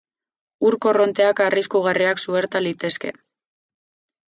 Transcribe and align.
Ur 0.69 0.77
korronteak 0.85 1.43
arriskugarriak 1.45 2.23
suerta 2.25 2.65
litezke. 2.69 3.15